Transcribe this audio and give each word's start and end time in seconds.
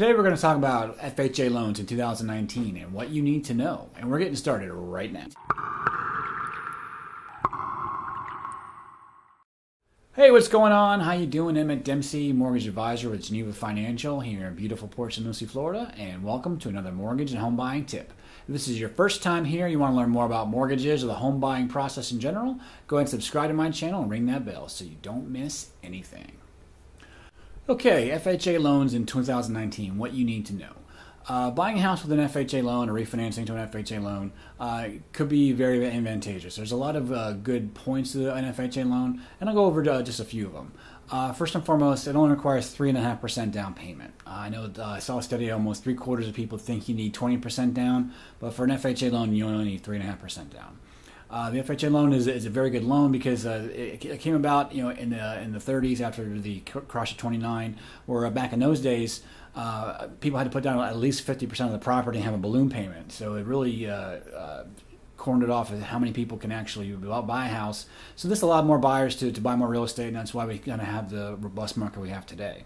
Today 0.00 0.14
we're 0.14 0.22
going 0.22 0.34
to 0.34 0.40
talk 0.40 0.56
about 0.56 0.96
FHA 0.96 1.50
loans 1.50 1.78
in 1.78 1.84
2019 1.84 2.78
and 2.78 2.94
what 2.94 3.10
you 3.10 3.20
need 3.20 3.44
to 3.44 3.52
know. 3.52 3.90
And 3.98 4.10
we're 4.10 4.18
getting 4.18 4.34
started 4.34 4.72
right 4.72 5.12
now. 5.12 5.26
Hey, 10.14 10.30
what's 10.30 10.48
going 10.48 10.72
on? 10.72 11.00
How 11.00 11.12
you 11.12 11.26
doing? 11.26 11.58
Emmett 11.58 11.84
Dempsey, 11.84 12.32
mortgage 12.32 12.66
advisor 12.66 13.10
with 13.10 13.24
Geneva 13.24 13.52
Financial 13.52 14.20
here 14.20 14.46
in 14.46 14.54
beautiful 14.54 14.88
Port 14.88 15.12
St. 15.12 15.26
Lucie, 15.26 15.44
Florida, 15.44 15.92
and 15.98 16.24
welcome 16.24 16.58
to 16.60 16.70
another 16.70 16.92
mortgage 16.92 17.32
and 17.32 17.40
home 17.40 17.56
buying 17.56 17.84
tip. 17.84 18.10
If 18.48 18.54
this 18.54 18.68
is 18.68 18.80
your 18.80 18.88
first 18.88 19.22
time 19.22 19.44
here, 19.44 19.66
you 19.66 19.78
want 19.78 19.92
to 19.92 19.98
learn 19.98 20.08
more 20.08 20.24
about 20.24 20.48
mortgages 20.48 21.04
or 21.04 21.08
the 21.08 21.14
home 21.16 21.40
buying 21.40 21.68
process 21.68 22.10
in 22.10 22.20
general, 22.20 22.58
go 22.86 22.96
ahead 22.96 23.02
and 23.02 23.10
subscribe 23.10 23.50
to 23.50 23.54
my 23.54 23.70
channel 23.70 24.00
and 24.00 24.10
ring 24.10 24.24
that 24.28 24.46
bell 24.46 24.66
so 24.66 24.82
you 24.82 24.96
don't 25.02 25.28
miss 25.28 25.72
anything. 25.82 26.38
Okay, 27.70 28.10
FHA 28.10 28.58
loans 28.58 28.94
in 28.94 29.06
2019, 29.06 29.96
what 29.96 30.12
you 30.12 30.24
need 30.24 30.44
to 30.46 30.54
know. 30.54 30.72
Uh, 31.28 31.52
buying 31.52 31.78
a 31.78 31.80
house 31.80 32.02
with 32.02 32.10
an 32.10 32.18
FHA 32.18 32.64
loan 32.64 32.90
or 32.90 32.94
refinancing 32.94 33.46
to 33.46 33.54
an 33.54 33.68
FHA 33.68 34.02
loan 34.02 34.32
uh, 34.58 34.88
could 35.12 35.28
be 35.28 35.52
very 35.52 35.86
advantageous. 35.86 36.56
There's 36.56 36.72
a 36.72 36.76
lot 36.76 36.96
of 36.96 37.12
uh, 37.12 37.34
good 37.34 37.72
points 37.72 38.10
to 38.14 38.34
an 38.34 38.44
FHA 38.52 38.90
loan, 38.90 39.22
and 39.38 39.48
I'll 39.48 39.54
go 39.54 39.66
over 39.66 39.88
uh, 39.88 40.02
just 40.02 40.18
a 40.18 40.24
few 40.24 40.46
of 40.46 40.52
them. 40.52 40.72
Uh, 41.12 41.32
first 41.32 41.54
and 41.54 41.64
foremost, 41.64 42.08
it 42.08 42.16
only 42.16 42.30
requires 42.30 42.74
3.5% 42.74 43.52
down 43.52 43.74
payment. 43.74 44.14
Uh, 44.26 44.30
I 44.30 44.48
know 44.48 44.68
I 44.82 44.98
saw 44.98 45.18
a 45.18 45.22
study 45.22 45.48
almost 45.52 45.84
three 45.84 45.94
quarters 45.94 46.26
of 46.26 46.34
people 46.34 46.58
think 46.58 46.88
you 46.88 46.96
need 46.96 47.14
20% 47.14 47.72
down, 47.72 48.12
but 48.40 48.52
for 48.52 48.64
an 48.64 48.70
FHA 48.70 49.12
loan, 49.12 49.32
you 49.32 49.46
only 49.46 49.66
need 49.66 49.84
3.5% 49.84 50.52
down. 50.52 50.76
Uh, 51.30 51.48
the 51.50 51.62
FHA 51.62 51.92
loan 51.92 52.12
is, 52.12 52.26
is 52.26 52.44
a 52.44 52.50
very 52.50 52.70
good 52.70 52.82
loan 52.82 53.12
because 53.12 53.46
uh, 53.46 53.68
it, 53.72 54.04
it, 54.04 54.20
came 54.20 54.34
about 54.34 54.74
you 54.74 54.82
know 54.82 54.90
in 54.90 55.10
the 55.10 55.40
in 55.40 55.52
the 55.52 55.60
30s 55.60 56.00
after 56.00 56.24
the 56.38 56.60
crash 56.60 57.12
of 57.12 57.18
29, 57.18 57.76
where 58.06 58.28
back 58.30 58.52
in 58.52 58.58
those 58.58 58.80
days 58.80 59.22
uh, 59.54 60.08
people 60.20 60.38
had 60.38 60.44
to 60.44 60.50
put 60.50 60.62
down 60.62 60.80
at 60.80 60.96
least 60.96 61.26
50% 61.26 61.66
of 61.66 61.72
the 61.72 61.78
property 61.78 62.18
and 62.18 62.24
have 62.24 62.34
a 62.34 62.38
balloon 62.38 62.68
payment. 62.68 63.12
So 63.12 63.34
it 63.34 63.46
really 63.46 63.88
uh, 63.88 63.94
uh, 63.94 64.64
cornered 65.16 65.44
it 65.44 65.50
off 65.50 65.72
as 65.72 65.82
how 65.82 65.98
many 65.98 66.12
people 66.12 66.38
can 66.38 66.52
actually 66.52 66.90
buy 66.92 67.46
a 67.46 67.48
house. 67.48 67.86
So 68.16 68.28
this 68.28 68.42
allowed 68.42 68.64
more 68.64 68.78
buyers 68.78 69.16
to, 69.16 69.30
to 69.30 69.40
buy 69.40 69.56
more 69.56 69.68
real 69.68 69.84
estate, 69.84 70.08
and 70.08 70.16
that's 70.16 70.32
why 70.32 70.46
we 70.46 70.58
kind 70.58 70.80
of 70.80 70.86
have 70.86 71.10
the 71.10 71.36
robust 71.40 71.76
market 71.76 72.00
we 72.00 72.10
have 72.10 72.26
today. 72.26 72.64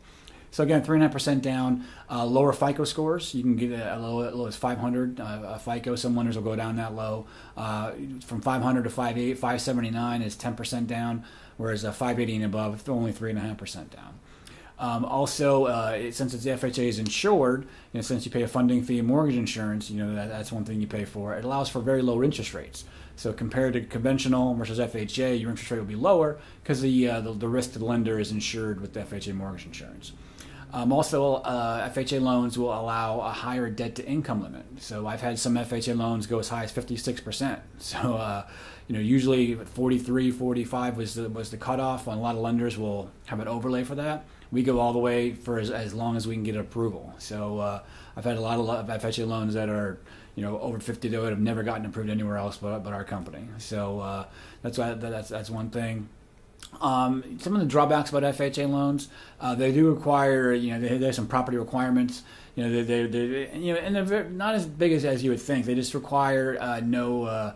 So 0.55 0.63
again, 0.63 0.85
three 0.85 0.99
and 0.99 1.03
a 1.03 1.07
half 1.07 1.13
percent 1.13 1.43
down. 1.43 1.85
Uh, 2.09 2.25
lower 2.25 2.53
FICO 2.53 2.85
scores, 2.85 3.35
you 3.35 3.43
can 3.43 3.57
get 3.57 3.73
a 3.73 3.99
low, 3.99 4.31
low 4.31 4.47
as 4.47 4.55
500 4.55 5.19
uh, 5.19 5.59
FICO. 5.59 5.97
Some 5.97 6.15
lenders 6.15 6.37
will 6.37 6.45
go 6.45 6.55
down 6.55 6.77
that 6.77 6.95
low. 6.95 7.27
Uh, 7.57 7.91
from 8.25 8.41
500 8.41 8.85
to 8.85 8.91
58, 8.91 9.35
579 9.35 10.23
is 10.23 10.37
10 10.37 10.55
percent 10.55 10.87
down, 10.87 11.25
whereas 11.57 11.83
580 11.83 12.37
and 12.37 12.45
above, 12.45 12.89
only 12.89 13.11
three 13.11 13.31
and 13.31 13.39
a 13.41 13.43
half 13.43 13.59
percent 13.59 13.91
down. 13.91 14.15
Um, 14.79 15.05
also, 15.05 15.65
uh, 15.65 16.13
since 16.13 16.33
it's 16.35 16.47
FHA 16.47 16.87
is 16.87 17.01
insured, 17.01 17.63
you 17.63 17.99
know, 17.99 18.03
since 18.03 18.25
you 18.25 18.31
pay 18.31 18.43
a 18.43 18.49
funding 18.49 18.85
fee 18.85 19.01
and 19.01 19.09
mortgage 19.09 19.37
insurance, 19.37 19.91
you 19.91 20.05
know 20.05 20.15
that, 20.15 20.29
that's 20.29 20.53
one 20.53 20.65
thing 20.65 20.81
you 20.81 20.87
pay 20.87 21.05
for. 21.05 21.35
It 21.35 21.45
allows 21.45 21.69
for 21.69 21.81
very 21.81 22.01
low 22.01 22.23
interest 22.23 22.55
rates. 22.55 22.85
So 23.17 23.33
compared 23.33 23.73
to 23.73 23.81
conventional 23.81 24.55
versus 24.55 24.79
FHA, 24.79 25.41
your 25.41 25.51
interest 25.51 25.73
rate 25.73 25.79
will 25.79 25.87
be 25.87 25.97
lower 25.97 26.39
because 26.63 26.81
the, 26.81 27.09
uh, 27.09 27.21
the, 27.23 27.33
the 27.33 27.49
risk 27.49 27.73
to 27.73 27.81
the 27.81 27.85
lender 27.85 28.21
is 28.21 28.31
insured 28.31 28.81
with 28.81 28.95
FHA 28.95 29.35
mortgage 29.35 29.67
insurance. 29.67 30.13
Um, 30.73 30.93
also, 30.93 31.35
uh, 31.37 31.89
FHA 31.91 32.21
loans 32.21 32.59
will 32.59 32.73
allow 32.73 33.21
a 33.21 33.31
higher 33.31 33.71
debt 33.71 33.95
to 33.97 34.07
income 34.07 34.43
limit. 34.43 34.65
So 34.79 35.07
I've 35.07 35.21
had 35.21 35.39
some 35.39 35.55
FHA 35.55 35.97
loans 35.97 36.27
go 36.27 36.39
as 36.39 36.49
high 36.49 36.65
as 36.65 36.73
56%. 36.73 37.61
So, 37.79 38.15
uh, 38.15 38.47
you 38.89 38.95
know, 38.95 39.01
usually 39.01 39.55
43, 39.55 40.31
45 40.31 40.97
was 40.97 41.15
the, 41.15 41.29
was 41.29 41.51
the 41.51 41.57
cutoff. 41.57 42.07
And 42.07 42.19
a 42.19 42.21
lot 42.21 42.35
of 42.35 42.41
lenders 42.41 42.79
will 42.79 43.11
have 43.27 43.41
an 43.41 43.49
overlay 43.49 43.85
for 43.85 43.95
that. 43.95 44.25
We 44.51 44.63
go 44.63 44.81
all 44.81 44.93
the 44.93 44.99
way 44.99 45.33
for 45.33 45.59
as, 45.59 45.71
as 45.71 45.95
long 45.95 46.17
as 46.17 46.27
we 46.27 46.35
can 46.35 46.45
get 46.45 46.57
approval. 46.57 47.13
So 47.19 47.59
uh, 47.59 47.83
I've 48.17 48.25
had 48.25 48.37
a 48.37 48.41
lot 48.41 48.59
of 48.59 48.87
FHA 49.03 49.27
loans 49.27 49.55
that 49.55 49.69
are, 49.69 49.99
you 50.35 50.43
know, 50.43 50.59
over 50.61 50.79
50 50.79 51.09
to 51.11 51.27
it 51.27 51.31
have 51.31 51.41
never 51.41 51.63
gotten 51.63 51.87
approved 51.87 52.11
anywhere 52.11 52.37
else 52.37 52.57
but, 52.57 52.81
but 52.81 52.93
our 52.93 53.05
company. 53.05 53.49
So 53.59 54.01
uh, 54.01 54.27
that's 54.63 54.79
why 54.79 54.95
that's 54.95 55.29
that's 55.29 55.51
one 55.51 55.71
thing. 55.71 56.09
Um, 56.81 57.39
some 57.41 57.55
of 57.55 57.61
the 57.61 57.67
drawbacks 57.67 58.11
about 58.11 58.23
FHA 58.35 58.69
loans, 58.69 59.09
uh, 59.41 59.55
they 59.55 59.73
do 59.73 59.93
require, 59.93 60.53
you 60.53 60.77
know, 60.77 60.99
there's 60.99 61.17
some 61.17 61.27
property 61.27 61.57
requirements. 61.57 62.23
You 62.57 62.65
know, 62.65 62.73
they, 62.73 62.83
they, 62.83 63.07
they, 63.07 63.59
you 63.59 63.75
know, 63.75 63.81
and 63.81 63.97
they're 63.97 64.25
not 64.25 64.55
as 64.55 64.67
big 64.67 64.93
as, 64.93 65.05
as 65.05 65.23
you 65.25 65.31
would 65.31 65.41
think. 65.41 65.67
They 65.67 65.75
just 65.75 65.95
require 65.95 66.57
uh, 66.61 66.81
no, 66.81 67.25
uh, 67.25 67.53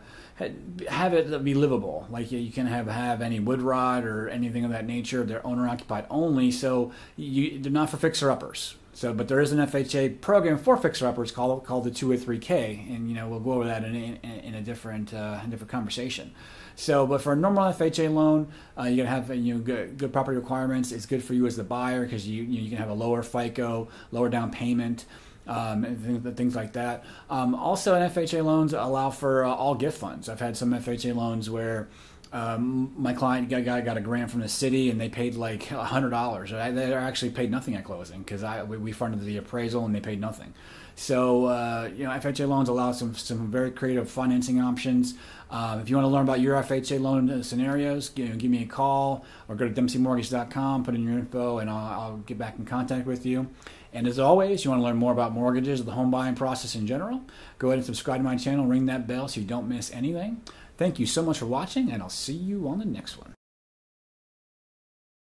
have 0.89 1.15
it 1.15 1.45
be 1.45 1.55
livable. 1.55 2.07
Like 2.11 2.31
you 2.31 2.51
can 2.53 2.67
have 2.67 2.87
have 2.87 3.21
any 3.21 3.41
wood 3.41 3.61
rot 3.61 4.05
or 4.05 4.29
anything 4.29 4.65
of 4.65 4.71
that 4.71 4.87
nature. 4.87 5.25
They're 5.25 5.47
owner 5.47 5.69
occupied 5.69 6.07
only, 6.11 6.51
so 6.51 6.93
you, 7.17 7.59
they're 7.61 7.73
not 7.73 7.91
for 7.91 7.97
fixer 7.97 8.31
uppers. 8.31 8.75
So, 8.99 9.15
but 9.15 9.29
there 9.29 9.39
is 9.39 9.53
an 9.53 9.61
FHA 9.61 10.21
program 10.21 10.59
for 10.59 10.77
fixer 10.77 11.07
uppers 11.07 11.31
called 11.31 11.65
called 11.65 11.85
the 11.85 11.91
203K, 11.93 12.93
and 12.93 13.09
you 13.09 13.15
know 13.15 13.29
we'll 13.29 13.39
go 13.39 13.53
over 13.53 13.65
that 13.67 13.85
in, 13.85 13.95
in, 13.95 14.17
in 14.25 14.55
a 14.57 14.61
different 14.61 15.15
uh, 15.15 15.41
different 15.47 15.71
conversation. 15.71 16.33
So, 16.75 17.07
but 17.07 17.23
for 17.23 17.35
a 17.35 17.37
normal 17.37 17.73
FHA 17.73 18.13
loan, 18.13 18.49
uh, 18.77 18.87
you're 18.87 19.07
gonna 19.07 19.15
have 19.15 19.33
you 19.37 19.55
know 19.55 19.61
good, 19.61 19.99
good 19.99 20.13
property 20.13 20.37
requirements. 20.37 20.91
It's 20.91 21.07
good 21.07 21.23
for 21.23 21.35
you 21.35 21.47
as 21.47 21.55
the 21.55 21.63
buyer 21.63 22.03
because 22.03 22.27
you 22.27 22.43
you, 22.43 22.59
know, 22.59 22.65
you 22.65 22.71
can 22.71 22.79
have 22.79 22.91
a 22.91 22.95
lower 22.95 23.23
FICO, 23.23 23.87
lower 24.11 24.29
down 24.29 24.51
payment. 24.51 25.05
Um, 25.47 25.85
and 25.85 26.37
things, 26.37 26.55
like 26.55 26.75
that. 26.75 27.07
Um, 27.31 27.55
also, 27.55 27.95
FHA 27.95 28.45
loans 28.45 28.75
allow 28.75 29.09
for 29.09 29.47
uh, 29.47 29.49
all 29.49 29.75
gift 29.75 29.97
funds. 29.97 30.29
I've 30.29 30.41
had 30.41 30.59
some 30.59 30.73
FHA 30.73 31.15
loans 31.15 31.49
where 31.49 31.89
um, 32.33 32.93
my 32.97 33.15
client 33.15 33.49
got, 33.49 33.65
got, 33.65 33.85
got 33.85 33.97
a 33.97 34.01
grant 34.01 34.31
from 34.31 34.41
the 34.41 34.49
city 34.49 34.91
and 34.91 35.01
they 35.01 35.09
paid 35.09 35.35
like 35.35 35.67
hundred 35.69 36.11
dollars. 36.11 36.51
They 36.51 36.95
actually 36.95 37.31
paid 37.31 37.51
nothing 37.51 37.75
at 37.75 37.85
closing 37.85 38.21
because 38.21 38.43
I 38.43 38.63
we, 38.63 38.77
we, 38.77 38.93
funded 38.93 39.25
the 39.25 39.39
appraisal 39.39 39.87
and 39.87 39.95
they 39.95 40.01
paid 40.01 40.21
nothing. 40.21 40.53
So 40.95 41.47
uh, 41.47 41.91
you 41.97 42.05
know, 42.05 42.11
FHA 42.11 42.47
loans 42.47 42.69
allow 42.69 42.93
some 42.93 43.15
some 43.15 43.51
very 43.51 43.71
creative 43.71 44.11
financing 44.11 44.61
options. 44.61 45.15
Uh, 45.51 45.79
if 45.81 45.89
you 45.89 45.97
want 45.97 46.05
to 46.05 46.11
learn 46.11 46.25
about 46.25 46.41
your 46.41 46.63
FHA 46.63 47.01
loan 47.01 47.43
scenarios, 47.43 48.13
you 48.17 48.29
know, 48.29 48.37
give 48.37 48.51
me 48.51 48.63
a 48.63 48.67
call 48.67 49.25
or 49.49 49.55
go 49.55 49.67
to 49.67 49.73
dempseymortgage.com, 49.73 50.85
put 50.85 50.95
in 50.95 51.03
your 51.03 51.19
info, 51.19 51.59
and 51.59 51.71
I'll, 51.71 52.01
I'll 52.01 52.17
get 52.19 52.37
back 52.37 52.59
in 52.59 52.67
contact 52.67 53.07
with 53.07 53.25
you. 53.25 53.49
And 53.95 54.07
as 54.07 54.19
always, 54.19 54.65
you 54.65 54.71
want 54.71 54.81
to 54.81 54.85
learn 54.85 54.97
more 54.97 55.13
about 55.13 55.33
mortgages, 55.33 55.83
the 55.83 55.93
home 55.93 56.11
buying 56.11 56.35
process 56.35 56.75
in 56.75 56.87
general, 56.87 57.23
go 57.59 57.69
ahead 57.69 57.79
and 57.79 57.87
subscribe 57.87 58.19
to 58.19 58.23
my 58.25 58.37
channel, 58.37 58.67
ring 58.67 58.85
that 58.87 59.07
bell 59.07 59.29
so 59.29 59.41
you 59.41 59.47
don't 59.47 59.67
miss 59.67 59.91
anything. 59.93 60.43
Thank 60.79 61.01
you 61.01 61.07
so 61.07 61.25
much 61.25 61.41
for 61.41 61.47
watching, 61.47 61.91
and 61.91 62.01
I'll 62.01 62.09
see 62.09 62.33
you 62.33 62.69
on 62.69 62.79
the 62.79 62.85
next 62.85 63.19
one. 63.19 63.35